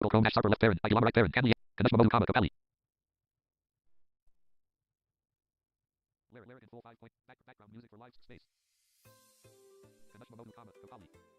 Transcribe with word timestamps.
Google 0.00 0.10
Chrome 0.10 0.30
sharper 0.30 0.48
left 0.48 0.60
parent. 0.60 0.80
Icon 0.84 1.02
right 1.02 1.14
parent. 1.14 1.34
Canley. 1.34 1.52
Kadesh 1.76 1.92
Momodu 1.92 2.10
comma 2.10 2.26
Capelli. 2.26 2.50
Lyric 6.32 6.48
lyric 6.48 6.62
in 6.62 6.68
full 6.68 6.82
five 6.82 6.98
point 7.00 7.12
background 7.46 7.72
music 7.72 7.90
for 7.90 7.98
live 7.98 8.14
space. 8.22 8.46
Kadesh 10.12 10.28
Momodu 10.30 10.54
comma 10.54 10.70
Capelli. 10.70 11.37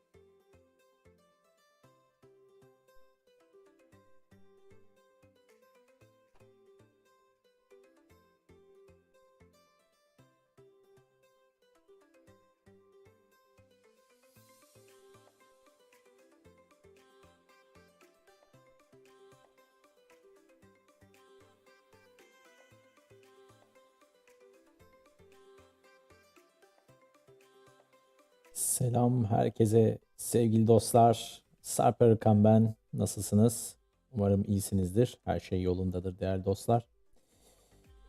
Selam 28.59 29.25
herkese 29.25 29.97
sevgili 30.17 30.67
dostlar. 30.67 31.41
Sarp 31.61 32.01
Arıkan 32.01 32.43
ben. 32.43 32.75
Nasılsınız? 32.93 33.75
Umarım 34.13 34.43
iyisinizdir. 34.47 35.17
Her 35.23 35.39
şey 35.39 35.61
yolundadır 35.61 36.19
değerli 36.19 36.45
dostlar. 36.45 36.85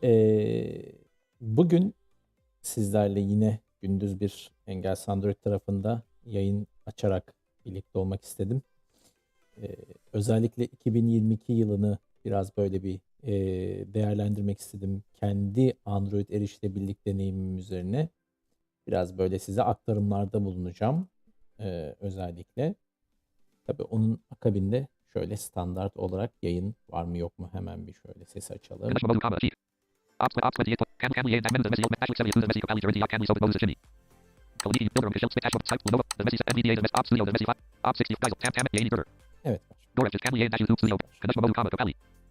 Ee, 0.03 0.81
bugün 1.41 1.93
sizlerle 2.61 3.19
yine 3.19 3.59
gündüz 3.81 4.19
bir 4.21 4.51
Engel 4.67 4.95
Android 5.07 5.35
tarafında 5.35 6.01
yayın 6.25 6.67
açarak 6.85 7.33
birlikte 7.65 7.99
olmak 7.99 8.23
istedim. 8.23 8.61
Ee, 9.61 9.75
özellikle 10.13 10.65
2022 10.65 11.53
yılını 11.53 11.97
biraz 12.25 12.57
böyle 12.57 12.83
bir 12.83 12.99
e, 13.23 13.33
değerlendirmek 13.93 14.59
istedim. 14.59 15.03
Kendi 15.13 15.73
Android 15.85 16.29
erişilebilirlik 16.29 17.05
deneyimim 17.05 17.57
üzerine 17.57 18.09
biraz 18.91 19.17
böyle 19.17 19.39
size 19.39 19.63
aktarımlarda 19.63 20.45
bulunacağım 20.45 21.07
ee, 21.59 21.95
özellikle. 21.99 22.75
Tabii 23.63 23.83
onun 23.83 24.19
akabinde 24.31 24.87
şöyle 25.13 25.37
standart 25.37 25.97
olarak 25.97 26.31
yayın 26.41 26.75
var 26.89 27.03
mı 27.03 27.17
yok 27.17 27.39
mu 27.39 27.49
hemen 27.53 27.87
bir 27.87 27.93
şöyle 27.93 28.25
ses 28.25 28.51
açalım. 28.51 28.87
Kadesh 28.87 29.03
Momodu 29.03 29.19
comma 29.19 29.37
Chief. 29.39 29.53
Ops 30.19 30.35
Ops 30.37 30.67
28. 30.67 30.85
Can 31.01 31.11
Canley 31.15 31.37
and 31.37 31.45
Mendes 31.51 31.71
Messi 31.71 31.83
Ashley 32.01 32.15
Sevius 32.17 32.47
Messi 32.47 32.59
Capelli 32.61 32.81
Jersey 32.81 33.01
Canley 33.11 33.27
Soap 33.27 33.41
Moses 33.41 33.59
Jimmy. 33.59 33.75
Kaliki 34.57 34.89
Pilgrim 34.89 35.11
Michelle 35.15 35.31
Spit 35.31 35.45
Ashwood 35.45 35.65
Type 35.69 35.83
Lenovo 35.87 36.03
The 36.17 36.23
Messi 36.23 36.37
NVDA 36.53 36.75
The 36.77 36.81
Messi 36.85 36.95
Ops 36.99 37.11
Leo 37.11 37.25
The 37.25 37.31
Messi 37.31 37.45
Ops 37.51 37.59
60 37.83 38.07
Guys 38.21 38.33
Tam 38.39 38.51
Tam 38.51 38.65
Yaney 38.73 38.89
Gerber. 38.89 39.05
Evet. 39.43 39.61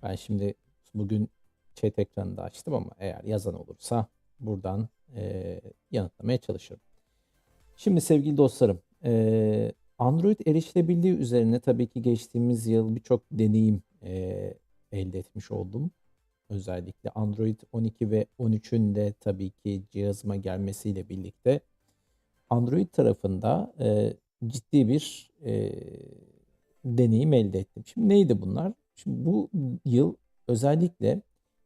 Ben 0.02 0.14
şimdi 0.14 0.54
bugün 0.94 1.30
chat 1.74 1.98
ekranını 1.98 2.36
da 2.36 2.42
açtım 2.42 2.74
ama 2.74 2.90
eğer 2.98 3.24
yazan 3.24 3.54
olursa 3.54 4.06
buradan 4.40 4.88
e, 5.16 5.60
yanıtlamaya 5.90 6.38
çalışırım. 6.38 6.80
Şimdi 7.76 8.00
sevgili 8.00 8.36
dostlarım, 8.36 8.80
e, 9.04 9.72
Android 9.98 10.40
erişilebilirliği 10.46 11.14
üzerine 11.14 11.60
tabii 11.60 11.86
ki 11.86 12.02
geçtiğimiz 12.02 12.66
yıl 12.66 12.96
birçok 12.96 13.22
deneyim 13.32 13.82
e, 14.02 14.54
elde 14.92 15.18
etmiş 15.18 15.50
oldum. 15.50 15.90
Özellikle 16.48 17.10
Android 17.10 17.60
12 17.72 18.10
ve 18.10 18.26
13'ün 18.38 18.94
de 18.94 19.14
tabii 19.20 19.50
ki 19.50 19.82
cihazıma 19.90 20.36
gelmesiyle 20.36 21.08
birlikte 21.08 21.60
Android 22.50 22.88
tarafında 22.88 23.74
e, 23.80 24.12
ciddi 24.46 24.88
bir 24.88 25.30
e, 25.44 25.72
deneyim 26.84 27.32
elde 27.32 27.58
ettim. 27.58 27.82
Şimdi 27.86 28.08
neydi 28.08 28.42
bunlar? 28.42 28.72
Şimdi 28.94 29.24
bu 29.24 29.50
yıl 29.84 30.14
özellikle 30.48 31.22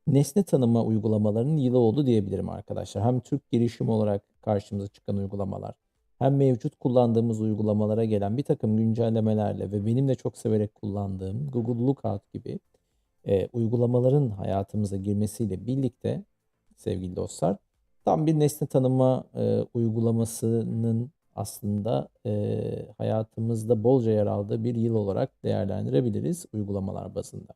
nesne 0.06 0.42
tanıma 0.42 0.84
uygulamalarının 0.84 1.56
yılı 1.56 1.78
oldu 1.78 2.06
diyebilirim 2.06 2.48
arkadaşlar. 2.48 3.04
Hem 3.04 3.20
Türk 3.20 3.50
girişim 3.50 3.88
olarak 3.88 4.22
karşımıza 4.42 4.88
çıkan 4.88 5.16
uygulamalar, 5.16 5.74
hem 6.18 6.36
mevcut 6.36 6.76
kullandığımız 6.76 7.40
uygulamalara 7.40 8.04
gelen 8.04 8.36
bir 8.36 8.42
takım 8.42 8.76
güncellemelerle 8.76 9.72
ve 9.72 9.86
benim 9.86 10.08
de 10.08 10.14
çok 10.14 10.38
severek 10.38 10.74
kullandığım 10.74 11.50
Google 11.50 11.86
Lookout 11.86 12.32
gibi 12.32 12.58
e, 13.26 13.48
uygulamaların 13.52 14.30
hayatımıza 14.30 14.96
girmesiyle 14.96 15.66
birlikte 15.66 16.24
sevgili 16.76 17.16
dostlar 17.16 17.56
tam 18.04 18.26
bir 18.26 18.38
nesne 18.38 18.66
tanıma 18.68 19.24
e, 19.34 19.60
uygulamasının 19.74 21.10
aslında 21.36 22.08
e, 22.26 22.86
hayatımızda 22.98 23.84
bolca 23.84 24.10
yer 24.10 24.26
aldığı 24.26 24.64
bir 24.64 24.74
yıl 24.74 24.94
olarak 24.94 25.44
değerlendirebiliriz 25.44 26.46
uygulamalar 26.52 27.14
bazında. 27.14 27.52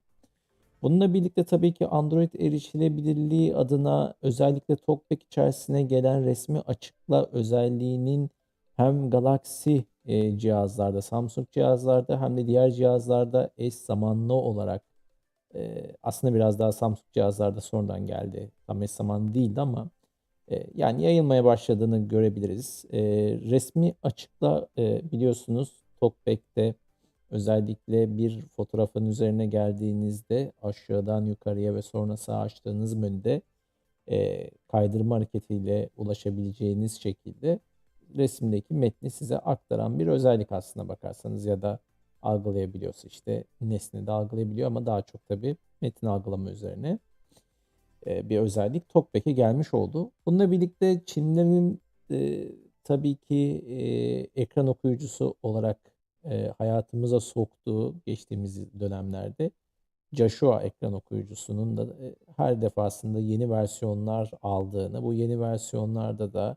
Bununla 0.83 1.15
birlikte 1.15 1.45
tabii 1.45 1.75
ki 1.75 1.87
Android 1.87 2.35
erişilebilirliği 2.35 3.57
adına 3.57 4.15
özellikle 4.23 4.77
TalkBack 4.77 5.23
içerisine 5.23 5.83
gelen 5.83 6.25
resmi 6.25 6.61
açıkla 6.61 7.29
özelliğinin 7.33 8.31
hem 8.77 9.11
Galaxy 9.11 9.79
e, 10.07 10.39
cihazlarda, 10.39 11.03
Samsung 11.03 11.51
cihazlarda 11.51 12.21
hem 12.23 12.37
de 12.37 12.47
diğer 12.47 12.71
cihazlarda 12.71 13.51
eş 13.59 13.75
zamanlı 13.75 14.35
olarak 14.35 14.83
e, 15.55 15.93
aslında 16.03 16.35
biraz 16.35 16.59
daha 16.59 16.73
Samsung 16.73 17.13
cihazlarda 17.13 17.61
sonradan 17.61 18.07
geldi. 18.07 18.51
Tam 18.67 18.83
eş 18.83 18.91
zamanlı 18.91 19.35
değildi 19.35 19.61
ama 19.61 19.91
e, 20.51 20.67
yani 20.75 21.03
yayılmaya 21.03 21.45
başladığını 21.45 22.09
görebiliriz. 22.09 22.85
E, 22.93 23.01
resmi 23.51 23.95
açıkla 24.03 24.69
e, 24.79 25.13
biliyorsunuz 25.13 25.73
TalkBack'te 26.01 26.75
özellikle 27.31 28.17
bir 28.17 28.45
fotoğrafın 28.57 29.07
üzerine 29.07 29.47
geldiğinizde 29.47 30.53
aşağıdan 30.63 31.27
yukarıya 31.27 31.75
ve 31.75 31.83
sonra 31.83 32.17
sağa 32.17 32.41
açtığınız 32.41 32.95
menüde 32.95 33.43
e, 34.11 34.51
kaydırma 34.69 35.17
hareketiyle 35.17 35.89
ulaşabileceğiniz 35.97 37.01
şekilde 37.03 37.59
resimdeki 38.17 38.75
metni 38.75 39.11
size 39.11 39.39
aktaran 39.39 39.99
bir 39.99 40.07
özellik 40.07 40.53
aslına 40.53 40.89
bakarsanız 40.89 41.45
ya 41.45 41.63
da 41.63 41.79
algılayabiliyorsa 42.23 43.09
işte 43.09 43.45
nesne 43.61 44.07
de 44.07 44.11
algılayabiliyor 44.11 44.67
ama 44.67 44.87
daha 44.87 45.03
çok 45.03 45.29
tabii 45.29 45.57
metin 45.81 46.07
algılama 46.07 46.51
üzerine 46.51 46.99
e, 48.07 48.29
bir 48.29 48.39
özellik 48.39 48.89
TalkBack'e 48.89 49.33
gelmiş 49.33 49.75
oldu. 49.75 50.11
Bununla 50.27 50.51
birlikte 50.51 51.03
Çinlerin 51.07 51.81
e, 52.11 52.49
tabii 52.85 53.17
ki 53.17 53.65
e, 53.69 54.43
ekran 54.43 54.67
okuyucusu 54.67 55.35
olarak 55.43 55.79
e, 56.25 56.53
hayatımıza 56.59 57.21
soktuğu 57.21 57.95
geçtiğimiz 58.07 58.81
dönemlerde 58.81 59.51
Joshua 60.13 60.63
ekran 60.63 60.93
okuyucusunun 60.93 61.77
da 61.77 61.83
e, 61.83 62.15
her 62.37 62.63
defasında 62.63 63.19
yeni 63.19 63.51
versiyonlar 63.51 64.31
aldığını, 64.43 65.03
bu 65.03 65.13
yeni 65.13 65.41
versiyonlarda 65.41 66.33
da 66.33 66.57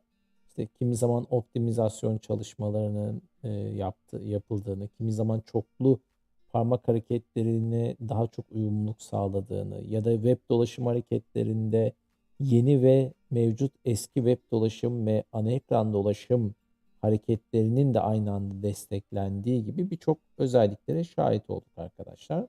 işte 0.50 0.68
kimi 0.80 0.96
zaman 0.96 1.28
optimizasyon 1.30 2.18
çalışmalarının 2.18 3.22
e, 3.44 3.50
yaptı, 3.50 4.22
yapıldığını, 4.24 4.88
kimi 4.88 5.14
zaman 5.14 5.40
çoklu 5.40 6.00
parmak 6.50 6.88
hareketlerine 6.88 7.96
daha 8.10 8.28
çok 8.28 8.46
uyumluluk 8.52 9.02
sağladığını 9.02 9.82
ya 9.88 10.06
da 10.06 10.14
web 10.14 10.38
dolaşım 10.50 10.86
hareketlerinde 10.86 11.94
yeni 12.40 12.82
ve 12.82 13.14
mevcut 13.32 13.72
eski 13.86 14.16
web 14.16 14.40
dolaşım 14.52 15.08
ve 15.08 15.24
ana 15.34 15.52
ekran 15.52 15.94
dolaşım 15.94 16.56
hareketlerinin 17.02 17.94
de 17.94 18.00
aynı 18.00 18.32
anda 18.32 18.64
desteklendiği 18.64 19.64
gibi 19.64 19.92
birçok 19.92 20.18
özelliklere 20.38 21.04
şahit 21.04 21.50
olduk 21.50 21.78
arkadaşlar. 21.78 22.48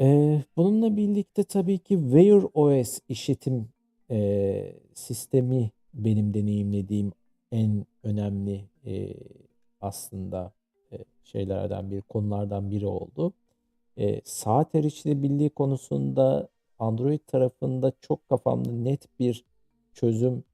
Ee, 0.00 0.42
bununla 0.56 0.96
birlikte 0.96 1.44
tabii 1.44 1.78
ki 1.78 1.94
Wear 1.94 2.44
OS 2.54 2.98
işletim 3.08 3.68
e, 4.10 4.76
sistemi 4.94 5.70
benim 5.94 6.34
deneyimlediğim 6.34 7.12
en 7.52 7.86
önemli 8.02 8.64
e, 8.86 9.14
aslında 9.80 10.52
e, 10.92 10.98
şeylerden 11.24 11.90
bir 11.90 12.00
konulardan 12.00 12.70
biri 12.70 12.86
oldu. 12.86 13.32
E, 13.96 14.20
saat 14.24 14.74
erişilebilirliği 14.74 15.50
konusunda 15.50 16.48
Android 16.78 17.20
tarafında 17.26 17.92
çok 18.00 18.28
kafamda 18.28 18.72
net 18.72 19.20
bir 19.20 19.44
çözüm 19.94 20.44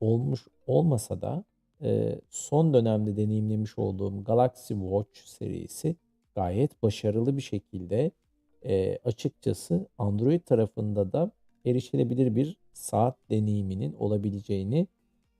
olmuş 0.00 0.46
olmasa 0.70 1.20
da 1.20 1.44
e, 1.82 2.20
son 2.30 2.74
dönemde 2.74 3.16
deneyimlemiş 3.16 3.78
olduğum 3.78 4.24
Galaxy 4.24 4.74
Watch 4.74 5.20
serisi 5.24 5.96
gayet 6.34 6.82
başarılı 6.82 7.36
bir 7.36 7.42
şekilde 7.42 8.10
e, 8.64 8.98
açıkçası 9.04 9.86
Android 9.98 10.40
tarafında 10.40 11.12
da 11.12 11.30
erişilebilir 11.66 12.34
bir 12.34 12.56
saat 12.72 13.16
deneyiminin 13.30 13.92
olabileceğini 13.92 14.86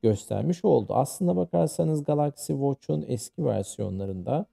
göstermiş 0.02 0.64
oldu. 0.64 0.94
Aslında 0.94 1.36
bakarsanız 1.36 2.04
Galaxy 2.04 2.52
Watch'un 2.52 3.04
eski 3.08 3.44
versiyonlarında 3.44 4.46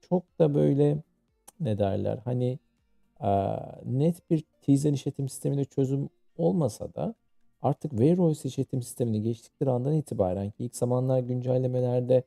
çok 0.00 0.38
da 0.38 0.54
böyle 0.54 0.98
ne 1.60 1.78
derler 1.78 2.18
hani 2.24 2.58
e, 3.20 3.56
net 3.84 4.30
bir 4.30 4.44
tizen 4.62 4.92
işletim 4.92 5.28
sisteminde 5.28 5.64
çözüm 5.64 6.08
olmasa 6.36 6.94
da 6.94 7.14
artık 7.64 7.90
Wear 7.90 8.18
OS 8.18 8.44
işletim 8.44 8.82
sistemine 8.82 9.18
geçtikleri 9.18 9.70
andan 9.70 9.92
itibaren 9.92 10.50
ki 10.50 10.64
ilk 10.64 10.76
zamanlar 10.76 11.20
güncellemelerde 11.20 12.22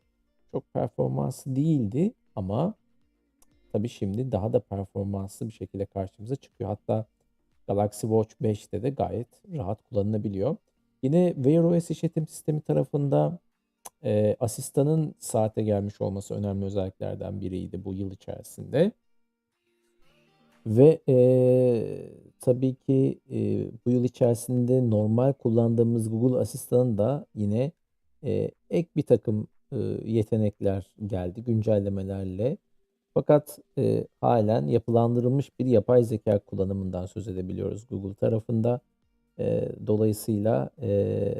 çok 0.51 0.74
performanslı 0.74 1.56
değildi 1.56 2.13
ama 2.36 2.74
tabii 3.72 3.89
şimdi 3.89 4.31
daha 4.31 4.54
da 4.54 4.60
performanslı 4.60 5.48
bir 5.48 5.51
şekilde 5.51 5.86
karşımıza 5.86 6.36
çıkıyor. 6.36 6.69
Hatta 6.69 7.06
Galaxy 7.68 8.01
Watch 8.01 8.36
5'te 8.42 8.84
de 8.84 8.89
gayet 8.89 9.28
rahat 9.54 9.89
kullanılabiliyor. 9.89 10.56
Yine 11.04 11.34
Wear 11.36 11.63
OS 11.63 11.92
işletim 11.92 12.28
sistemi 12.28 12.62
tarafında 12.62 13.39
e, 14.04 14.36
asistanın 14.39 15.16
saate 15.19 15.63
gelmiş 15.63 16.01
olması 16.01 16.36
önemli 16.36 16.66
özelliklerden 16.66 17.42
biriydi 17.42 17.86
bu 17.86 17.94
yıl 17.94 18.12
içerisinde. 18.12 18.92
Ve 20.68 21.02
e, 21.10 21.18
tabii 22.40 22.75
ki 22.75 23.19
e, 23.31 23.38
bu 23.86 23.92
yıl 23.92 24.04
içerisinde 24.04 24.90
normal 24.90 25.34
kullandığımız 25.34 26.10
Google 26.10 26.38
Asistan'ın 26.38 26.98
da 26.98 27.25
yine 27.36 27.72
e, 28.24 28.52
ek 28.69 28.90
bir 28.96 29.02
takım 29.02 29.48
e, 29.72 29.78
yetenekler 30.06 30.92
geldi 31.06 31.44
güncellemelerle. 31.44 32.58
Fakat 33.14 33.60
e, 33.78 34.08
halen 34.22 34.68
yapılandırılmış 34.68 35.60
bir 35.60 35.66
yapay 35.66 36.04
zeka 36.04 36.40
kullanımından 36.40 37.06
söz 37.06 37.28
edebiliyoruz 37.28 37.88
Google 37.90 38.13
tarafında. 38.13 38.80
E, 39.40 39.70
dolayısıyla 39.88 40.70
e, 40.81 41.34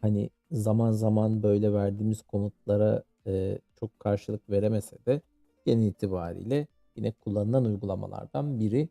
hani 0.00 0.30
zaman 0.50 0.92
zaman 0.92 1.42
böyle 1.42 1.72
verdiğimiz 1.72 2.22
komutlara 2.22 3.02
e, 3.26 3.58
çok 3.80 4.00
karşılık 4.00 4.50
veremese 4.50 4.96
de 5.06 5.20
genel 5.66 5.86
itibariyle 5.86 6.66
yine 6.96 7.12
kullanılan 7.12 7.64
uygulamalardan 7.64 8.60
biri 8.60 8.88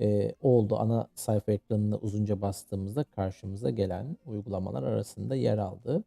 e, 0.00 0.34
oldu. 0.40 0.76
Ana 0.76 1.08
sayfa 1.14 1.52
ekranına 1.52 1.96
uzunca 1.96 2.42
bastığımızda 2.42 3.04
karşımıza 3.04 3.70
gelen 3.70 4.16
uygulamalar 4.26 4.82
arasında 4.82 5.36
yer 5.36 5.58
aldı. 5.58 6.04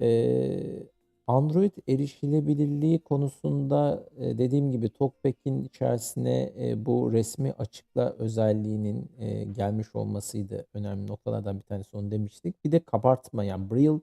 E, 0.00 0.82
Android 1.26 1.72
erişilebilirliği 1.88 2.98
konusunda 2.98 4.08
e, 4.18 4.38
dediğim 4.38 4.72
gibi 4.72 4.88
TalkBack'in 4.88 5.64
içerisine 5.64 6.52
e, 6.60 6.86
bu 6.86 7.12
resmi 7.12 7.52
açıkla 7.52 8.14
özelliğinin 8.18 9.10
e, 9.18 9.44
gelmiş 9.44 9.94
olmasıydı 9.94 10.66
önemli 10.74 11.06
noktalardan 11.06 11.56
bir 11.58 11.62
tanesi 11.62 11.96
onu 11.96 12.10
demiştik. 12.10 12.64
Bir 12.64 12.72
de 12.72 12.80
kabartma 12.80 13.44
yani 13.44 13.70
Braille 13.70 14.00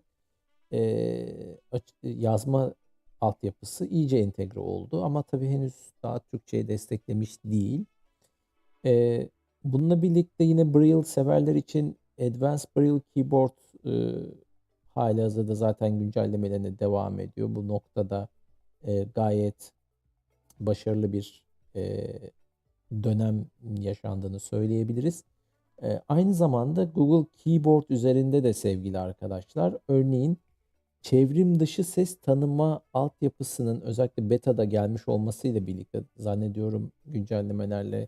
e, 0.72 1.60
yazma 2.04 2.74
altyapısı 3.22 3.86
iyice 3.86 4.18
entegre 4.18 4.60
oldu 4.60 5.04
ama 5.04 5.24
tabii 5.24 5.48
henüz 5.48 5.74
daha 6.04 6.20
Türkçe'ye 6.20 6.68
desteklemiş 6.68 7.44
değil. 7.44 7.86
E, 8.86 9.24
bununla 9.64 10.02
birlikte 10.02 10.44
yine 10.44 10.74
Braille 10.74 11.04
severler 11.04 11.56
için 11.56 11.98
Advanced 12.22 12.70
Braille 12.78 13.02
Keyboard 13.14 13.54
e, 13.86 13.92
hali 14.96 15.22
hazırda 15.22 15.56
zaten 15.56 16.00
güncellemelerine 16.00 16.80
devam 16.80 17.20
ediyor. 17.20 17.56
Bu 17.56 17.68
noktada 17.68 18.28
e, 18.84 19.04
gayet 19.04 19.72
başarılı 20.60 21.14
bir 21.14 21.44
e, 21.76 22.08
dönem 23.04 23.46
yaşandığını 23.80 24.40
söyleyebiliriz. 24.40 25.24
E, 25.84 26.02
aynı 26.10 26.34
zamanda 26.34 26.84
Google 26.84 27.30
Keyboard 27.38 27.84
üzerinde 27.90 28.44
de 28.44 28.54
sevgili 28.54 29.00
arkadaşlar, 29.00 29.78
örneğin 29.88 30.38
çevrim 31.02 31.60
dışı 31.60 31.84
ses 31.84 32.20
tanıma 32.22 32.82
altyapısının 32.94 33.82
özellikle 33.82 34.30
beta'da 34.30 34.66
gelmiş 34.66 35.08
olmasıyla 35.08 35.68
birlikte 35.68 36.04
zannediyorum 36.18 36.92
güncellemelerle 37.06 38.08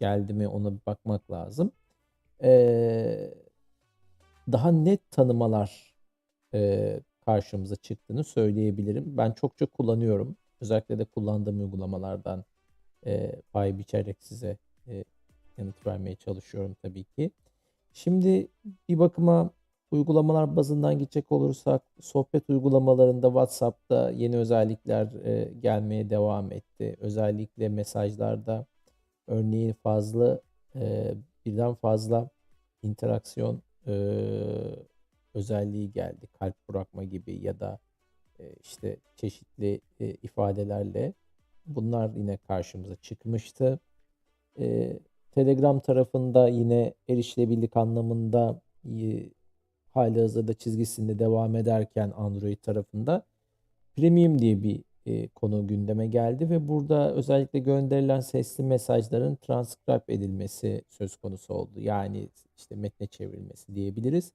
geldi 0.00 0.34
mi 0.34 0.48
ona 0.48 0.72
bir 0.74 0.80
bakmak 0.86 1.30
lazım. 1.30 1.72
E, 2.42 3.34
daha 4.52 4.72
net 4.72 5.10
tanımalar 5.10 5.94
e, 6.54 7.00
karşımıza 7.24 7.76
çıktığını 7.76 8.24
söyleyebilirim. 8.24 9.16
Ben 9.16 9.32
çokça 9.32 9.66
kullanıyorum. 9.66 10.36
Özellikle 10.60 10.98
de 10.98 11.04
kullandığım 11.04 11.60
uygulamalardan 11.60 12.44
e, 13.06 13.42
pay 13.52 13.78
biçerek 13.78 14.16
size 14.20 14.56
e, 14.88 15.04
yanıt 15.58 15.86
vermeye 15.86 16.16
çalışıyorum 16.16 16.76
tabii 16.82 17.04
ki. 17.04 17.30
Şimdi 17.92 18.48
bir 18.88 18.98
bakıma 18.98 19.50
uygulamalar 19.90 20.56
bazından 20.56 20.98
gidecek 20.98 21.32
olursak 21.32 21.82
sohbet 22.00 22.50
uygulamalarında 22.50 23.26
WhatsApp'ta 23.26 24.10
yeni 24.10 24.36
özellikler 24.36 25.06
e, 25.24 25.52
gelmeye 25.60 26.10
devam 26.10 26.52
etti. 26.52 26.96
Özellikle 27.00 27.68
mesajlarda 27.68 28.66
örneğin 29.26 29.72
fazla 29.72 30.40
e, 30.76 31.14
birden 31.46 31.74
fazla 31.74 32.28
interaksiyon 32.82 33.62
e, 33.86 33.92
özelliği 35.34 35.92
geldi. 35.92 36.26
Kalp 36.38 36.54
bırakma 36.68 37.04
gibi 37.04 37.44
ya 37.44 37.60
da 37.60 37.78
e, 38.38 38.44
işte 38.62 38.96
çeşitli 39.16 39.80
e, 40.00 40.10
ifadelerle 40.10 41.12
bunlar 41.66 42.10
yine 42.14 42.36
karşımıza 42.36 42.96
çıkmıştı. 42.96 43.78
E, 44.58 44.98
Telegram 45.32 45.80
tarafında 45.80 46.48
yine 46.48 46.94
erişilebilirlik 47.08 47.76
anlamında 47.76 48.60
hali 49.90 50.20
hazırda 50.20 50.54
çizgisinde 50.54 51.18
devam 51.18 51.56
ederken 51.56 52.12
Android 52.16 52.56
tarafında 52.56 53.24
Premium 53.96 54.38
diye 54.38 54.62
bir 54.62 54.84
e, 55.06 55.28
konu 55.28 55.66
gündeme 55.66 56.06
geldi 56.06 56.50
ve 56.50 56.68
burada 56.68 57.14
özellikle 57.14 57.58
gönderilen 57.58 58.20
sesli 58.20 58.64
mesajların 58.64 59.36
transcribe 59.36 60.14
edilmesi 60.14 60.82
söz 60.88 61.16
konusu 61.16 61.54
oldu. 61.54 61.80
Yani 61.80 62.28
işte 62.56 62.76
metne 62.76 63.06
çevrilmesi 63.06 63.74
diyebiliriz. 63.74 64.32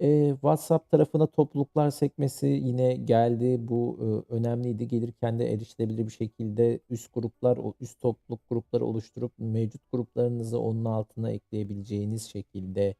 E, 0.00 0.30
WhatsApp 0.30 0.90
tarafına 0.90 1.26
topluluklar 1.26 1.90
sekmesi 1.90 2.46
yine 2.46 2.96
geldi. 2.96 3.56
Bu 3.68 3.98
e, 4.00 4.34
önemliydi. 4.34 4.88
Gelirken 4.88 5.38
de 5.38 5.52
erişilebilir 5.52 6.06
bir 6.06 6.12
şekilde 6.12 6.80
üst 6.90 7.14
gruplar, 7.14 7.56
o 7.56 7.74
üst 7.80 8.00
topluluk 8.00 8.40
grupları 8.50 8.84
oluşturup 8.84 9.32
mevcut 9.38 9.82
gruplarınızı 9.92 10.60
onun 10.60 10.84
altına 10.84 11.30
ekleyebileceğiniz 11.30 12.22
şekilde 12.22 12.94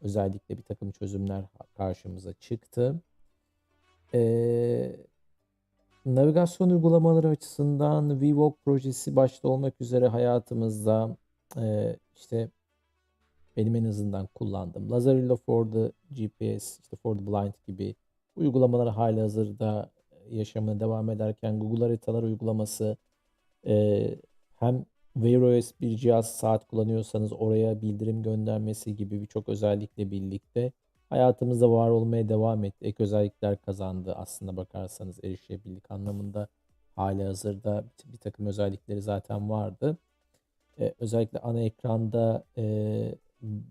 özellikle 0.00 0.58
bir 0.58 0.62
takım 0.62 0.90
çözümler 0.90 1.44
karşımıza 1.76 2.32
çıktı. 2.32 3.00
E, 4.14 4.96
navigasyon 6.06 6.70
uygulamaları 6.70 7.28
açısından 7.28 8.20
VWalk 8.20 8.64
projesi 8.64 9.16
başta 9.16 9.48
olmak 9.48 9.80
üzere 9.80 10.08
hayatımızda 10.08 11.16
e, 11.56 11.96
işte 12.14 12.50
benim 13.56 13.74
en 13.74 13.84
azından 13.84 14.26
kullandığım 14.26 14.90
Lazarillo 14.90 15.36
for 15.36 15.72
the 15.72 15.92
GPS, 16.10 16.80
işte 16.80 16.96
for 16.96 17.16
the 17.18 17.26
Blind 17.26 17.54
gibi 17.66 17.94
uygulamalar 18.36 18.88
hali 18.88 19.20
hazırda 19.20 19.90
yaşamına 20.30 20.80
devam 20.80 21.10
ederken 21.10 21.58
Google 21.58 21.84
Haritalar 21.84 22.22
uygulaması 22.22 22.96
e, 23.66 24.14
hem 24.56 24.84
Wear 25.22 25.40
OS 25.40 25.72
bir 25.80 25.96
cihaz 25.96 26.36
saat 26.36 26.68
kullanıyorsanız 26.68 27.32
oraya 27.32 27.82
bildirim 27.82 28.22
göndermesi 28.22 28.96
gibi 28.96 29.22
birçok 29.22 29.48
özellikle 29.48 30.10
birlikte 30.10 30.72
hayatımızda 31.10 31.70
var 31.70 31.90
olmaya 31.90 32.28
devam 32.28 32.64
etti. 32.64 32.86
Ek 32.86 33.04
özellikler 33.04 33.62
kazandı 33.62 34.14
aslında 34.14 34.56
bakarsanız 34.56 35.18
erişebilirlik 35.24 35.90
anlamında 35.90 36.48
hali 36.96 37.24
hazırda 37.24 37.84
bir, 38.12 38.18
takım 38.18 38.46
özellikleri 38.46 39.02
zaten 39.02 39.50
vardı. 39.50 39.98
Ee, 40.78 40.94
özellikle 40.98 41.38
ana 41.38 41.60
ekranda 41.60 42.44
e, 42.56 42.64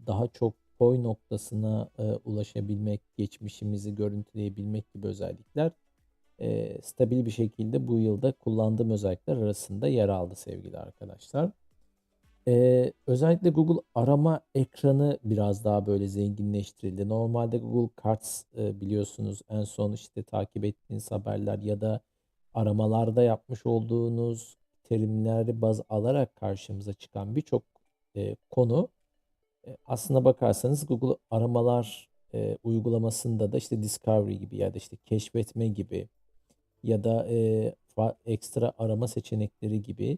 daha 0.08 0.28
çok 0.28 0.54
koy 0.80 1.04
noktasına 1.04 1.90
e, 2.00 2.04
ulaşabilmek, 2.04 3.02
geçmişimizi 3.18 3.96
görüntüleyebilmek 3.96 4.94
gibi 4.94 5.08
özellikler 5.08 5.72
e, 6.42 6.78
stabil 6.82 7.26
bir 7.26 7.32
şekilde 7.32 7.88
bu 7.88 7.98
yılda 7.98 8.32
kullandığım 8.32 8.92
özellikler 8.92 9.38
arasında 9.38 9.88
yer 9.88 10.10
aldı 10.10 10.36
sevgili 10.36 10.78
arkadaşlar. 10.78 11.52
E, 12.48 12.94
özellikle 13.08 13.50
Google 13.50 13.82
arama 13.96 14.42
ekranı 14.56 15.20
biraz 15.24 15.66
daha 15.66 15.88
böyle 15.88 16.08
zenginleştirildi. 16.08 17.10
Normalde 17.10 17.58
Google 17.58 17.94
Cards 18.04 18.44
e, 18.58 18.82
biliyorsunuz 18.82 19.42
en 19.50 19.64
son 19.64 19.92
işte 19.92 20.24
takip 20.24 20.66
ettiğiniz 20.66 21.12
haberler 21.12 21.60
ya 21.60 21.82
da 21.82 22.02
aramalarda 22.54 23.24
yapmış 23.24 23.66
olduğunuz 23.66 24.58
terimleri 24.84 25.62
baz 25.62 25.82
alarak 25.90 26.36
karşımıza 26.36 26.94
çıkan 26.94 27.36
birçok 27.36 27.64
e, 28.16 28.36
konu 28.50 28.90
e, 29.68 29.78
aslına 29.86 30.26
bakarsanız 30.26 30.86
Google 30.86 31.18
aramalar 31.32 32.10
e, 32.34 32.58
uygulamasında 32.64 33.52
da 33.52 33.58
işte 33.58 33.84
Discovery 33.84 34.36
gibi 34.38 34.58
ya 34.58 34.74
da 34.74 34.78
işte 34.78 34.98
keşfetme 35.06 35.68
gibi 35.68 36.10
ya 36.84 37.04
da 37.04 37.28
e, 37.30 37.74
ekstra 38.26 38.74
arama 38.78 39.08
seçenekleri 39.08 39.84
gibi 39.84 40.18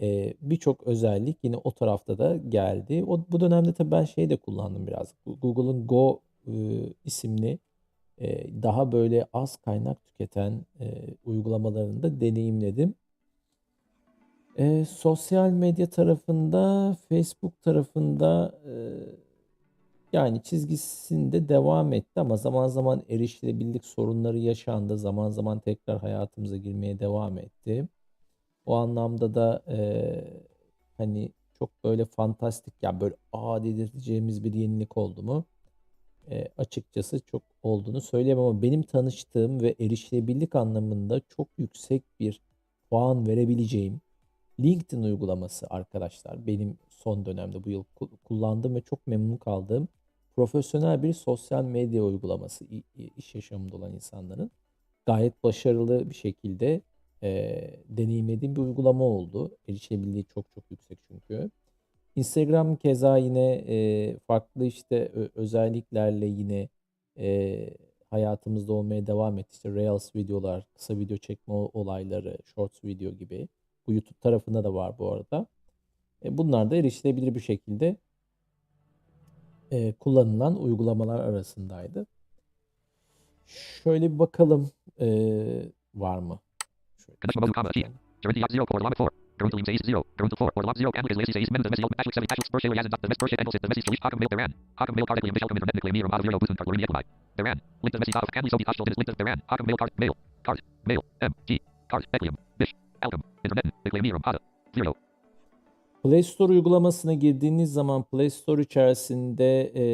e, 0.00 0.34
birçok 0.40 0.86
özellik 0.86 1.38
yine 1.42 1.56
o 1.56 1.70
tarafta 1.72 2.18
da 2.18 2.36
geldi. 2.36 3.04
O, 3.06 3.20
bu 3.28 3.40
dönemde 3.40 3.72
tabii 3.72 3.90
ben 3.90 4.04
şey 4.04 4.30
de 4.30 4.36
kullandım 4.36 4.86
biraz. 4.86 5.14
Google'ın 5.26 5.86
Go 5.86 6.20
e, 6.46 6.52
isimli 7.04 7.58
e, 8.18 8.62
daha 8.62 8.92
böyle 8.92 9.26
az 9.32 9.56
kaynak 9.56 10.04
tüketen 10.06 10.66
e, 10.80 10.86
uygulamalarını 11.24 12.02
da 12.02 12.20
deneyimledim. 12.20 12.94
E, 14.56 14.84
sosyal 14.84 15.50
medya 15.50 15.86
tarafında, 15.90 16.96
Facebook 17.08 17.62
tarafında 17.62 18.60
e, 18.66 18.72
yani 20.12 20.42
çizgisinde 20.42 21.48
devam 21.48 21.92
etti 21.92 22.20
ama 22.20 22.36
zaman 22.36 22.68
zaman 22.68 23.02
erişilebilirlik 23.08 23.84
sorunları 23.86 24.38
yaşandı. 24.38 24.98
Zaman 24.98 25.30
zaman 25.30 25.60
tekrar 25.60 25.98
hayatımıza 26.00 26.56
girmeye 26.56 26.98
devam 27.00 27.38
etti. 27.38 27.88
O 28.66 28.74
anlamda 28.76 29.34
da 29.34 29.62
e, 29.68 29.78
hani 30.98 31.32
çok 31.58 31.84
böyle 31.84 32.04
fantastik 32.04 32.74
ya 32.82 33.00
böyle 33.00 33.16
aa 33.32 33.64
dedirteceğimiz 33.64 34.44
bir 34.44 34.54
yenilik 34.54 34.96
oldu 34.96 35.22
mu? 35.22 35.44
E, 36.30 36.48
açıkçası 36.58 37.20
çok 37.20 37.42
olduğunu 37.62 38.00
söyleyemem 38.00 38.44
ama 38.44 38.62
benim 38.62 38.82
tanıştığım 38.82 39.60
ve 39.62 39.76
erişilebilirlik 39.80 40.54
anlamında 40.56 41.20
çok 41.28 41.48
yüksek 41.58 42.02
bir 42.20 42.40
puan 42.90 43.26
verebileceğim 43.26 44.00
LinkedIn 44.60 45.02
uygulaması 45.02 45.66
arkadaşlar. 45.70 46.46
Benim 46.46 46.78
son 46.88 47.26
dönemde 47.26 47.64
bu 47.64 47.70
yıl 47.70 47.84
ku- 48.00 48.16
kullandığım 48.24 48.74
ve 48.74 48.80
çok 48.80 49.06
memnun 49.06 49.36
kaldığım 49.36 49.88
profesyonel 50.36 51.02
bir 51.02 51.12
sosyal 51.12 51.64
medya 51.64 52.04
uygulaması 52.04 52.64
iş 53.16 53.34
yaşamında 53.34 53.76
olan 53.76 53.92
insanların 53.92 54.50
gayet 55.06 55.44
başarılı 55.44 56.10
bir 56.10 56.14
şekilde 56.14 56.80
e, 57.22 57.60
deneyimlediğim 57.88 58.56
bir 58.56 58.60
uygulama 58.60 59.04
oldu. 59.04 59.50
Erişebilirliği 59.68 60.24
çok 60.24 60.52
çok 60.54 60.64
yüksek 60.70 60.98
çünkü. 61.08 61.50
Instagram 62.16 62.76
keza 62.76 63.16
yine 63.16 63.52
e, 63.68 64.16
farklı 64.18 64.66
işte 64.66 65.12
özelliklerle 65.34 66.26
yine 66.26 66.68
e, 67.18 67.70
hayatımızda 68.10 68.72
olmaya 68.72 69.06
devam 69.06 69.38
etti. 69.38 69.50
İşte 69.52 69.74
Reels 69.74 70.16
videolar, 70.16 70.66
kısa 70.74 70.98
video 70.98 71.16
çekme 71.16 71.54
olayları, 71.54 72.38
Shorts 72.44 72.84
video 72.84 73.12
gibi. 73.12 73.48
Bu 73.86 73.92
YouTube 73.92 74.18
tarafında 74.20 74.64
da 74.64 74.74
var 74.74 74.98
bu 74.98 75.12
arada. 75.12 75.46
E, 76.24 76.38
bunlar 76.38 76.70
da 76.70 76.76
erişilebilir 76.76 77.34
bir 77.34 77.40
şekilde 77.40 77.96
e, 79.70 79.92
kullanılan 79.92 80.62
uygulamalar 80.62 81.20
arasındaydı. 81.20 82.06
Şöyle 83.46 84.12
bir 84.12 84.18
bakalım 84.18 84.70
e, 85.00 85.06
var 85.94 86.18
mı? 86.18 86.40
Şöyle 87.06 87.18
Connection 87.22 87.42
mode, 87.42 87.52
comma, 87.52 87.70
G. 87.74 87.80
bakalım. 87.80 87.98
Guarantee 88.22 88.40
yacht 88.40 88.52
zero 88.52 88.64
core 88.66 88.82
llama 88.84 88.94
four. 88.96 89.10
Guarantee 89.38 89.56
link 89.56 89.66
says 89.66 89.80
zero. 89.88 90.04
Guarantee 90.16 90.36
four. 90.36 90.50
Or 90.56 90.62
zero. 90.76 90.90
Can 90.92 91.04
is 91.10 91.16
lazy 91.16 91.32
says 91.32 91.48
seven 91.48 92.76
yazın. 92.76 92.90
The 92.90 93.08
Messi 93.08 93.20
first 93.20 93.34
angles. 93.40 93.54
The 93.56 93.68
Messi 93.68 93.82
solution. 93.82 94.02
Hakan 94.04 94.18
mail 94.20 94.30
Deran. 94.32 94.52
Hakan 94.76 94.94
mail 94.96 95.06
card. 95.08 95.18
Michel 95.24 95.48
Comin. 95.48 95.62
Medically 95.66 95.92
me. 95.92 96.02
Romano 96.02 96.22
zero. 96.22 96.38
Booth 96.40 96.50
and 96.52 96.58
card. 96.58 96.68
Lorini 96.68 96.84
Equimai. 96.84 97.04
Deran. 97.38 97.58
Link 97.82 97.92
to 97.92 97.98
Messi. 97.98 98.12
Off. 98.20 98.30
Can 98.34 98.42
we 98.44 98.50
so 98.50 98.58
be 98.58 98.64
hostile. 98.68 98.86
Link 99.00 99.08
to 99.08 99.14
Deran. 99.16 99.38
Hakan 99.50 99.66
mail 99.66 99.78
card. 99.80 99.92
Mail. 99.96 100.14
Card. 100.44 100.60
Mail. 100.84 101.02
M. 101.22 101.32
G. 101.48 101.60
Card. 101.88 102.04
Bish. 102.60 102.74
Internet. 103.44 103.66
Medically. 103.84 104.12
Zero. 104.74 105.09
Play 106.02 106.22
Store 106.22 106.52
uygulamasına 106.52 107.14
girdiğiniz 107.14 107.72
zaman 107.72 108.02
Play 108.02 108.30
Store 108.30 108.62
içerisinde 108.62 109.72
e, 109.76 109.84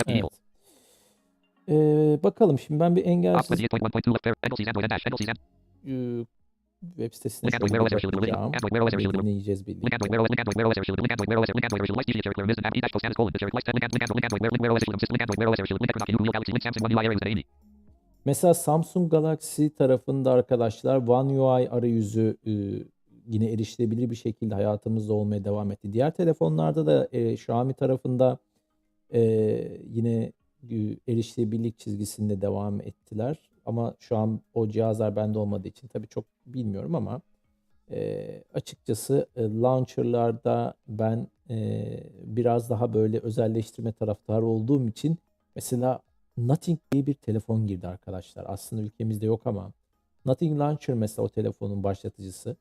Evet. 0.07 0.29
E, 1.69 1.73
bakalım 2.23 2.59
şimdi 2.59 2.79
ben 2.79 2.95
bir 2.95 3.05
engelsiz 3.05 3.61
28.1.2 3.61 4.13
left 4.13 4.23
pair. 4.23 4.35
Angles. 4.43 4.67
Android. 4.67 4.83
And 4.83 4.91
dash. 4.91 5.07
Angles. 5.07 5.29
And. 5.29 5.37
e, 5.85 6.25
web 6.97 7.13
sitesine 7.13 7.47
Link 7.51 7.55
Android. 7.55 7.69
şöyle 7.69 7.87
Wear 7.87 7.99
OS. 7.99 8.03
bir 8.03 8.17
bakacağım. 8.17 8.43
Android. 8.43 8.69
Wear 8.69 8.81
OS. 8.81 8.93
Orayı 8.93 9.13
dinleyeceğiz 9.13 9.59
Link 9.67 9.67
birlikte. 9.67 9.95
Android. 9.95 10.11
Wear 10.11 10.21
OS. 10.23 10.29
Link 10.29 10.39
Android. 10.39 10.55
Wear 10.55 10.67
OS. 10.69 10.77
Link 10.87 11.11
Android. 11.11 11.27
Wear 11.29 11.39
OS. 11.41 11.49
Link 11.55 11.65
Android. 11.65 11.89
Link 11.89 12.09
Easy. 12.09 12.21
Share. 12.23 12.33
Clear. 12.33 12.47
Missing. 12.49 12.65
E 12.77 12.81
dash. 12.81 12.93
Post. 12.93 13.05
Colon. 13.17 13.31
Share. 13.39 13.51
Link. 13.55 13.65
Link 13.67 14.03
Android. 14.05 14.15
Link 14.17 14.25
Android. 14.25 14.41
Link 14.41 14.63
Android. 14.65 15.01
Link 15.13 15.21
Android. 15.23 15.39
Wear 15.39 15.49
OS. 15.49 15.59
Link 15.59 15.91
Android. 15.93 16.09
Link 16.09 16.17
Google 16.17 16.33
Galaxy. 16.35 16.51
Link 16.55 16.63
Samsung 16.65 16.83
One 16.85 16.93
UI 16.95 17.05
areas. 17.07 17.23
Amy. 17.25 17.43
Mesela 18.25 18.53
Samsung 18.53 19.11
Galaxy 19.11 19.67
tarafında 19.67 20.31
arkadaşlar 20.31 21.07
One 21.07 21.39
UI 21.39 21.69
arayüzü 21.69 22.37
e, 22.47 22.51
yine 23.29 23.51
erişilebilir 23.51 24.09
bir 24.09 24.15
şekilde 24.15 24.55
hayatımızda 24.55 25.13
olmaya 25.13 25.43
devam 25.43 25.71
etti. 25.71 25.93
Diğer 25.93 26.11
telefonlarda 26.11 26.85
da 26.85 27.09
e, 27.11 27.33
Xiaomi 27.33 27.73
tarafında 27.73 28.37
e, 29.13 29.21
yine 29.89 30.31
e, 30.69 30.75
erişilebilirlik 31.07 31.79
çizgisinde 31.79 32.41
devam 32.41 32.81
ettiler. 32.81 33.39
Ama 33.65 33.95
şu 33.99 34.17
an 34.17 34.41
o 34.53 34.69
cihazlar 34.69 35.15
bende 35.15 35.39
olmadığı 35.39 35.67
için 35.67 35.87
tabii 35.87 36.07
çok 36.07 36.25
bilmiyorum 36.45 36.95
ama 36.95 37.21
e, 37.91 38.43
açıkçası 38.53 39.27
e, 39.35 39.41
launcherlarda 39.43 40.73
ben 40.87 41.27
e, 41.49 41.85
biraz 42.23 42.69
daha 42.69 42.93
böyle 42.93 43.19
özelleştirme 43.19 43.91
taraftarı 43.91 44.45
olduğum 44.45 44.87
için 44.87 45.17
mesela 45.55 45.99
Nothing 46.37 46.79
diye 46.91 47.05
bir 47.05 47.13
telefon 47.13 47.67
girdi 47.67 47.87
arkadaşlar. 47.87 48.45
Aslında 48.47 48.81
ülkemizde 48.81 49.25
yok 49.25 49.47
ama 49.47 49.71
Nothing 50.25 50.59
Launcher 50.59 50.95
mesela 50.95 51.25
o 51.25 51.29
telefonun 51.29 51.83
başlatıcısı. 51.83 52.55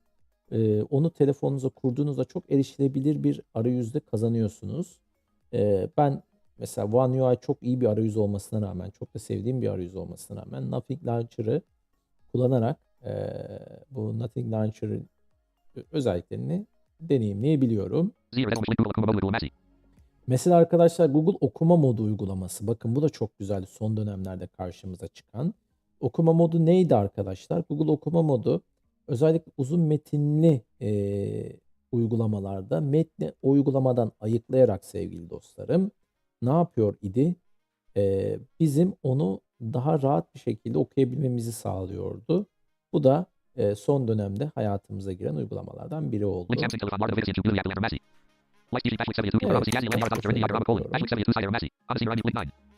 Ee, 0.52 0.82
onu 0.82 1.10
telefonunuza 1.10 1.68
kurduğunuzda 1.68 2.24
çok 2.24 2.52
erişilebilir 2.52 3.22
bir 3.22 3.40
arayüzde 3.54 4.00
kazanıyorsunuz. 4.00 4.98
Ee, 5.52 5.88
ben 5.96 6.22
mesela 6.58 6.92
One 6.92 7.22
UI 7.22 7.36
çok 7.40 7.62
iyi 7.62 7.80
bir 7.80 7.86
arayüz 7.86 8.16
olmasına 8.16 8.62
rağmen, 8.68 8.90
çok 8.90 9.14
da 9.14 9.18
sevdiğim 9.18 9.62
bir 9.62 9.68
arayüz 9.68 9.96
olmasına 9.96 10.40
rağmen 10.42 10.70
Nothing 10.70 11.06
Launcher'ı 11.06 11.62
kullanarak 12.32 12.76
eee, 13.04 13.58
bu 13.90 14.18
Nothing 14.18 14.52
Launcher'ın 14.52 15.08
özelliklerini 15.92 16.66
deneyimleyebiliyorum. 17.00 18.12
Mesela 20.26 20.56
arkadaşlar 20.56 21.06
Google 21.06 21.38
okuma 21.40 21.76
modu 21.76 22.02
uygulaması. 22.02 22.66
Bakın 22.66 22.96
bu 22.96 23.02
da 23.02 23.08
çok 23.08 23.38
güzel 23.38 23.66
son 23.66 23.96
dönemlerde 23.96 24.46
karşımıza 24.46 25.08
çıkan. 25.08 25.54
Okuma 26.00 26.32
modu 26.32 26.66
neydi 26.66 26.94
arkadaşlar? 26.94 27.64
Google 27.70 27.90
okuma 27.90 28.22
modu 28.22 28.62
özellikle 29.08 29.52
uzun 29.56 29.80
metinli 29.80 30.62
e, 30.80 30.90
uygulamalarda 31.92 32.80
metni 32.80 33.32
uygulamadan 33.42 34.12
ayıklayarak 34.20 34.84
sevgili 34.84 35.30
dostlarım 35.30 35.90
ne 36.42 36.50
yapıyor 36.50 36.96
idi? 37.02 37.34
E, 37.96 38.36
bizim 38.60 38.94
onu 39.02 39.40
daha 39.60 40.02
rahat 40.02 40.34
bir 40.34 40.40
şekilde 40.40 40.78
okuyabilmemizi 40.78 41.52
sağlıyordu. 41.52 42.46
Bu 42.92 43.04
da 43.04 43.26
e, 43.56 43.74
son 43.74 44.08
dönemde 44.08 44.50
hayatımıza 44.54 45.12
giren 45.12 45.34
uygulamalardan 45.34 46.12
biri 46.12 46.26
oldu. 46.26 46.52
Link 46.52 46.60
Samsung 46.60 46.80
Telephone. 46.80 47.00
Marta 47.00 47.16
Vivian. 47.16 47.34
Julia. 47.44 47.60
Atlanta. 47.60 47.80
Messi. 47.80 47.98
Light 48.74 48.84
TV. 48.84 48.98
Bash. 48.98 49.08
Link 49.08 49.18
72. 49.18 49.46
Evet, 49.46 49.66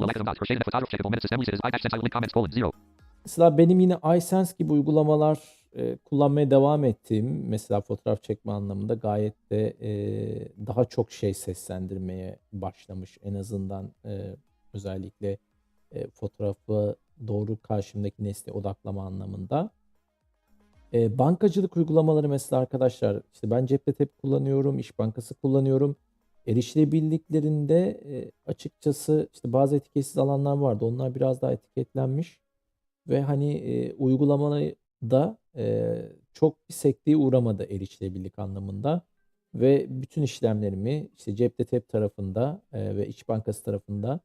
Mesela 3.26 3.58
benim 3.58 3.80
yine 3.80 3.98
iSense 4.18 4.56
gibi 4.60 4.74
uygulamalar 4.74 5.40
e, 5.76 5.98
kullanmaya 5.98 6.52
devam 6.52 6.84
ettiğim 6.84 7.48
mesela 7.50 7.82
fotoğraf 7.82 8.24
çekme 8.24 8.52
anlamında 8.52 8.94
gayet 8.94 9.52
de 9.52 9.74
e, 9.82 9.90
daha 10.68 10.86
çok 10.86 11.12
şey 11.12 11.34
seslendirmeye 11.34 12.40
başlamış. 12.54 13.18
En 13.24 13.34
azından 13.34 13.92
e, 14.06 14.36
özellikle 14.74 15.38
e, 15.92 16.08
fotoğrafı 16.08 16.96
doğru 17.28 17.58
karşımdaki 17.62 18.24
nesne 18.24 18.54
odaklama 18.54 19.06
anlamında. 19.06 19.70
E, 20.94 21.18
bankacılık 21.18 21.78
uygulamaları 21.78 22.30
mesela 22.30 22.62
arkadaşlar 22.62 23.22
işte 23.34 23.52
ben 23.52 23.66
Cepte 23.66 24.06
kullanıyorum, 24.22 24.80
İş 24.80 25.00
Bankası 25.00 25.36
kullanıyorum. 25.36 25.96
Erişilebilirliklerinde 26.48 28.02
e, 28.06 28.32
açıkçası 28.48 29.30
işte 29.34 29.54
bazı 29.54 29.76
etiketsiz 29.76 30.18
alanlar 30.18 30.58
vardı. 30.58 30.86
Onlar 30.86 31.16
biraz 31.16 31.42
daha 31.42 31.52
etiketlenmiş 31.54 32.45
ve 33.08 33.22
hani 33.22 33.54
e, 33.54 33.94
uygulamalarda 33.94 35.38
e, 35.56 35.96
çok 36.34 36.70
bir 36.70 36.74
sekteye 36.74 37.18
uğramadı 37.18 37.64
erişilebilirlik 37.64 38.40
anlamında 38.40 39.02
ve 39.56 39.86
bütün 39.90 40.22
işlemlerimi 40.22 41.08
işte 41.18 41.36
Cepte 41.36 41.66
Tep 41.66 41.90
tarafında 41.90 42.62
e, 42.74 42.98
ve 42.98 43.08
İş 43.08 43.28
Bankası 43.30 43.64
tarafında 43.64 44.20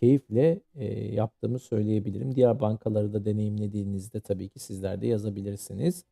keyifle 0.00 0.60
e, 0.74 1.14
yaptığımı 1.14 1.58
söyleyebilirim. 1.58 2.34
Diğer 2.34 2.60
bankaları 2.60 3.12
da 3.12 3.24
deneyimlediğinizde 3.24 4.20
tabii 4.20 4.48
ki 4.48 4.58
sizler 4.58 5.00
de 5.00 5.06
yazabilirsiniz. 5.06 6.04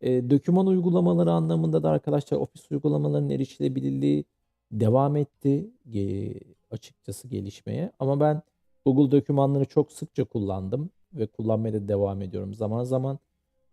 E, 0.00 0.30
doküman 0.30 0.66
uygulamaları 0.66 1.32
anlamında 1.32 1.82
da 1.82 1.90
arkadaşlar 1.90 2.38
ofis 2.38 2.70
uygulamalarının 2.70 3.30
erişilebilirliği 3.30 4.24
devam 4.72 5.16
etti 5.16 5.70
e, 5.94 6.32
açıkçası 6.70 7.28
gelişmeye. 7.28 7.92
Ama 7.98 8.20
ben 8.20 8.42
Google 8.84 9.10
dokümanları 9.10 9.64
çok 9.64 9.92
sıkça 9.92 10.24
kullandım 10.24 10.90
ve 11.16 11.26
kullanmaya 11.26 11.74
da 11.74 11.88
devam 11.88 12.22
ediyorum. 12.22 12.54
Zaman 12.54 12.84
zaman 12.84 13.18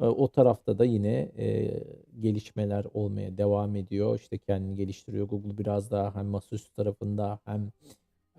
e, 0.02 0.06
o 0.06 0.28
tarafta 0.28 0.80
da 0.80 0.86
yine 0.86 1.32
e, 1.38 1.80
gelişmeler 2.20 2.86
olmaya 2.94 3.38
devam 3.38 3.76
ediyor. 3.76 4.20
İşte 4.20 4.38
kendini 4.38 4.76
geliştiriyor. 4.76 5.28
Google 5.28 5.58
biraz 5.58 5.92
daha 5.92 6.16
hem 6.16 6.26
masaüstü 6.26 6.76
tarafında 6.76 7.40
hem 7.46 7.72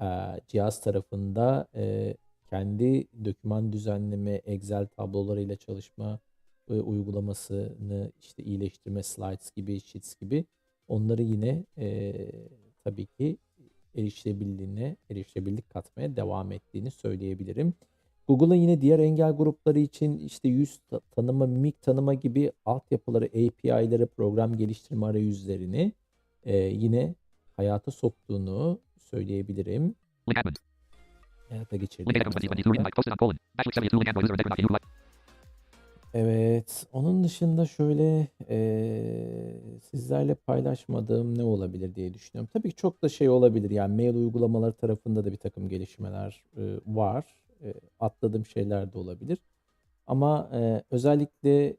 e, 0.00 0.06
cihaz 0.48 0.80
tarafında 0.80 1.66
e, 1.74 2.16
kendi 2.50 3.06
doküman 3.24 3.72
düzenleme, 3.72 4.34
Excel 4.34 4.86
tablolarıyla 4.86 5.56
çalışma 5.56 6.18
e, 6.70 6.74
uygulamasını 6.74 8.12
işte 8.20 8.42
iyileştirme, 8.42 9.02
slides 9.02 9.50
gibi, 9.50 9.80
sheets 9.80 10.14
gibi 10.14 10.44
onları 10.88 11.22
yine 11.22 11.64
e, 11.78 12.14
tabii 12.84 13.06
ki 13.06 13.36
erişilebilirliğine, 13.96 14.96
erişilebilirlik 15.10 15.70
katmaya 15.70 16.16
devam 16.16 16.52
ettiğini 16.52 16.90
söyleyebilirim. 16.90 17.74
Google'ın 18.28 18.54
yine 18.54 18.80
diğer 18.80 18.98
engel 18.98 19.32
grupları 19.32 19.78
için 19.78 20.18
işte 20.18 20.48
yüz 20.48 20.78
ta- 20.90 21.00
tanıma, 21.00 21.46
mimik 21.46 21.82
tanıma 21.82 22.14
gibi 22.14 22.52
altyapıları, 22.64 23.24
API'ları, 23.24 24.06
program 24.06 24.56
geliştirme 24.56 25.06
arayüzlerini 25.06 25.92
e, 26.44 26.56
yine 26.56 27.14
hayata 27.56 27.90
soktuğunu 27.90 28.78
söyleyebilirim. 28.98 29.94
Hayata 31.48 31.76
geçirdiği 31.76 32.14
Link 32.14 32.22
admin 32.26 32.30
2022 32.36 32.68
Ruby 32.68 32.76
zamanda. 32.76 32.82
Mike 32.88 32.96
posted 32.96 33.12
on 33.12 33.16
colon. 33.16 33.36
Bashlik 33.58 33.76
72 33.76 33.96
link 33.96 34.08
Android 34.08 34.24
user 34.24 34.32
and 34.34 34.38
decorated 34.38 34.64
like 34.70 34.84
Evet, 36.16 36.86
onun 36.92 37.24
dışında 37.24 37.66
şöyle 37.66 38.28
eee, 38.50 39.60
sizlerle 39.90 40.34
paylaşmadığım 40.34 41.38
ne 41.38 41.42
olabilir 41.44 41.94
diye 41.94 42.14
düşünüyorum. 42.14 42.48
Tabii 42.52 42.68
ki 42.70 42.76
çok 42.76 43.02
da 43.02 43.08
şey 43.08 43.28
olabilir. 43.28 43.70
Yani 43.70 43.94
mail 43.94 44.14
uygulamaları 44.14 44.72
tarafında 44.72 45.24
da 45.24 45.32
bir 45.32 45.36
takım 45.36 45.68
gelişmeler 45.68 46.42
e, 46.56 46.62
var. 46.86 47.24
E, 47.62 47.74
atladığım 48.00 48.46
şeyler 48.46 48.92
de 48.92 48.98
olabilir. 48.98 49.38
Ama 50.06 50.50
e, 50.54 50.82
özellikle 50.90 51.76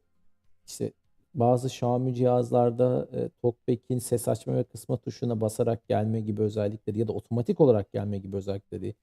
işte 0.67 0.91
bazı 1.33 1.67
Xiaomi 1.67 2.15
cihazlarda 2.15 3.07
e, 3.13 3.29
TalkBack'in 3.41 3.99
ses 3.99 4.27
açma 4.27 4.55
ve 4.55 4.63
kısma 4.63 4.97
tuşuna 4.97 5.41
basarak 5.41 5.87
gelme 5.87 6.21
gibi 6.21 6.41
özellikleri 6.41 6.99
ya 6.99 7.07
da 7.07 7.13
otomatik 7.13 7.61
olarak 7.61 7.91
gelme 7.93 8.17
gibi 8.17 8.35
özellikleri 8.35 8.95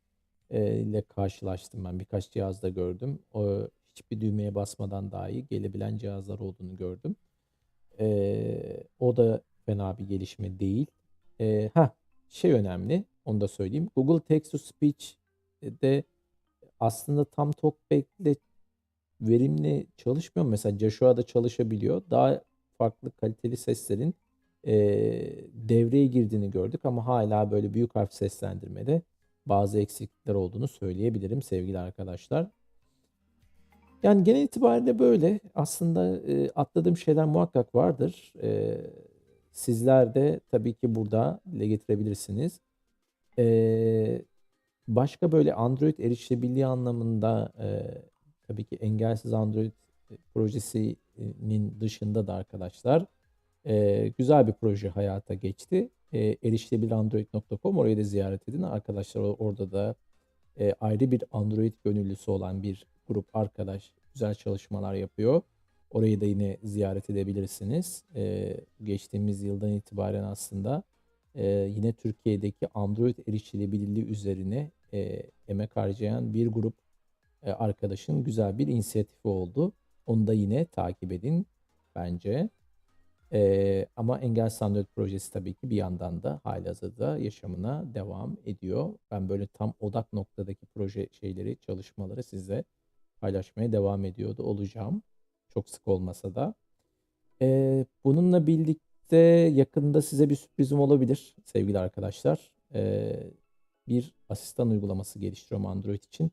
e, 0.50 0.78
ile 0.80 1.02
karşılaştım 1.02 1.84
ben. 1.84 1.98
Birkaç 1.98 2.30
cihazda 2.30 2.68
gördüm. 2.68 3.18
O, 3.34 3.68
hiçbir 3.90 4.20
düğmeye 4.20 4.54
basmadan 4.54 5.12
dahi 5.12 5.46
gelebilen 5.46 5.98
cihazlar 5.98 6.38
olduğunu 6.38 6.76
gördüm. 6.76 7.16
E, 8.00 8.84
o 8.98 9.16
da 9.16 9.40
fena 9.66 9.98
bir 9.98 10.04
gelişme 10.04 10.58
değil. 10.58 10.86
E, 11.40 11.70
ha 11.74 11.94
şey 12.28 12.52
önemli, 12.52 13.04
onu 13.24 13.40
da 13.40 13.48
söyleyeyim. 13.48 13.88
Google 13.96 14.20
Text 14.20 14.52
to 14.52 14.58
Speech 14.58 15.14
de 15.62 16.04
aslında 16.82 17.24
tam 17.24 17.52
TalkBack'le 17.52 18.36
verimli 19.20 19.86
çalışmıyor. 19.96 20.48
Mesela 20.48 20.78
Joshua'da 20.78 21.22
çalışabiliyor. 21.22 22.02
Daha 22.10 22.42
farklı 22.78 23.10
kaliteli 23.10 23.56
seslerin 23.56 24.14
e, 24.66 24.74
devreye 25.54 26.06
girdiğini 26.06 26.50
gördük 26.50 26.80
ama 26.84 27.06
hala 27.06 27.50
böyle 27.50 27.74
büyük 27.74 27.96
harf 27.96 28.12
seslendirmede 28.12 29.02
bazı 29.46 29.80
eksiklikler 29.80 30.34
olduğunu 30.34 30.68
söyleyebilirim 30.68 31.42
sevgili 31.42 31.78
arkadaşlar. 31.78 32.46
Yani 34.02 34.24
genel 34.24 34.42
itibariyle 34.42 34.98
böyle. 34.98 35.40
Aslında 35.54 36.16
e, 36.16 36.50
atladığım 36.50 36.96
şeyler 36.96 37.24
muhakkak 37.24 37.74
vardır. 37.74 38.32
E, 38.42 38.80
sizler 39.52 40.14
de 40.14 40.40
tabii 40.50 40.74
ki 40.74 40.94
burada 40.94 41.40
dile 41.52 41.66
getirebilirsiniz. 41.66 42.60
E, 43.38 44.22
başka 44.88 45.32
böyle 45.32 45.54
Android 45.54 45.98
erişilebilirliği 45.98 46.66
anlamında 46.66 47.52
e, 47.58 47.66
tabii 48.48 48.64
ki 48.64 48.76
engelsiz 48.76 49.32
Android 49.32 49.72
e, 50.10 50.16
projesinin 50.34 51.80
dışında 51.80 52.26
da 52.26 52.34
arkadaşlar 52.34 53.06
e, 53.66 54.08
güzel 54.18 54.46
bir 54.46 54.52
proje 54.52 54.88
hayata 54.88 55.34
geçti. 55.34 55.90
E, 56.12 56.36
erişilebilirandroid.com 56.44 57.78
orayı 57.78 57.96
da 57.96 58.02
ziyaret 58.02 58.48
edin. 58.48 58.62
Arkadaşlar 58.62 59.20
orada 59.20 59.72
da 59.72 59.94
e, 60.60 60.74
ayrı 60.80 61.10
bir 61.10 61.24
Android 61.32 61.72
gönüllüsü 61.84 62.30
olan 62.30 62.62
bir 62.62 62.86
grup 63.08 63.36
arkadaş 63.36 63.92
güzel 64.14 64.34
çalışmalar 64.34 64.94
yapıyor. 64.94 65.42
Orayı 65.90 66.20
da 66.20 66.24
yine 66.24 66.58
ziyaret 66.62 67.10
edebilirsiniz. 67.10 68.04
E, 68.14 68.56
geçtiğimiz 68.82 69.42
yıldan 69.42 69.72
itibaren 69.72 70.24
aslında 70.24 70.82
e, 71.34 71.46
yine 71.76 71.92
Türkiye'deki 71.92 72.68
Android 72.74 73.18
erişilebilirliği 73.28 74.06
üzerine 74.06 74.70
e, 74.92 75.22
emek 75.48 75.76
harcayan 75.76 76.34
bir 76.34 76.46
grup 76.46 76.74
e, 77.42 77.52
arkadaşın 77.52 78.24
güzel 78.24 78.58
bir 78.58 78.66
inisiyatifi 78.66 79.28
oldu. 79.28 79.72
Onu 80.06 80.26
da 80.26 80.32
yine 80.32 80.64
takip 80.64 81.12
edin 81.12 81.46
bence. 81.94 82.48
E, 83.32 83.86
ama 83.96 84.18
Engelsiz 84.18 84.62
Android 84.62 84.86
projesi 84.96 85.32
tabii 85.32 85.54
ki 85.54 85.70
bir 85.70 85.76
yandan 85.76 86.22
da 86.22 86.40
halihazırda 86.44 87.18
yaşamına 87.18 87.94
devam 87.94 88.36
ediyor. 88.44 88.94
Ben 89.10 89.28
böyle 89.28 89.46
tam 89.46 89.74
odak 89.80 90.12
noktadaki 90.12 90.66
proje 90.66 91.08
şeyleri, 91.12 91.56
çalışmaları 91.56 92.22
size 92.22 92.64
paylaşmaya 93.20 93.72
devam 93.72 94.04
ediyordu 94.04 94.42
olacağım. 94.42 95.02
Çok 95.48 95.70
sık 95.70 95.88
olmasa 95.88 96.34
da. 96.34 96.54
E, 97.42 97.86
bununla 98.04 98.46
birlikte 98.46 98.91
yakında 99.52 100.02
size 100.02 100.30
bir 100.30 100.34
sürprizim 100.36 100.80
olabilir 100.80 101.36
sevgili 101.44 101.78
arkadaşlar. 101.78 102.50
E, 102.74 103.12
bir 103.88 104.14
asistan 104.28 104.70
uygulaması 104.70 105.18
geliştiriyorum 105.18 105.66
Android 105.66 106.02
için. 106.02 106.32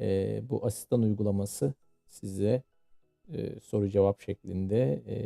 Ee, 0.00 0.40
bu 0.50 0.66
asistan 0.66 1.02
uygulaması 1.02 1.74
size 2.08 2.62
e, 3.32 3.60
soru 3.60 3.88
cevap 3.88 4.20
şeklinde 4.20 5.02
e, 5.06 5.16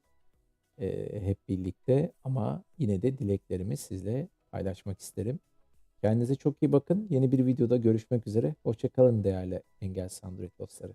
eee, 0.79 1.21
hep 1.21 1.37
birlikte 1.49 2.11
ama 2.23 2.63
yine 2.77 3.01
de 3.01 3.17
dileklerimi 3.17 3.77
sizle 3.77 4.27
paylaşmak 4.51 4.99
isterim. 4.99 5.39
Kendinize 6.01 6.35
çok 6.35 6.63
iyi 6.63 6.71
bakın. 6.71 7.07
Yeni 7.09 7.31
bir 7.31 7.45
videoda 7.45 7.77
görüşmek 7.77 8.27
üzere. 8.27 8.55
Hoşçakalın 8.63 9.23
değerli 9.23 9.61
engelsiz 9.81 10.23
Android 10.23 10.51
dostları. 10.59 10.93